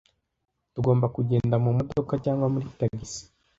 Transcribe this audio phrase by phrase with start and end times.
[0.73, 3.21] Tugomba kugenda mumodoka cyangwa muri tagisi?